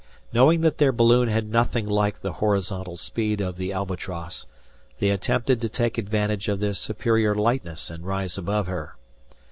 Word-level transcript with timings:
Knowing 0.33 0.61
that 0.61 0.79
their 0.79 0.91
balloon 0.91 1.27
had 1.29 1.47
nothing 1.47 1.85
like 1.87 2.21
the 2.21 2.31
horizontal 2.31 2.97
speed 2.97 3.39
of 3.39 3.57
the 3.57 3.71
"Albatross," 3.71 4.47
they 4.97 5.11
attempted 5.11 5.61
to 5.61 5.69
take 5.69 5.99
advantage 5.99 6.47
of 6.47 6.59
their 6.59 6.73
superior 6.73 7.35
lightness 7.35 7.91
and 7.91 8.03
rise 8.03 8.35
above 8.35 8.65
her. 8.65 8.95